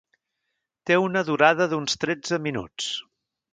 [0.91, 2.91] Té una durada d'uns tretze minuts.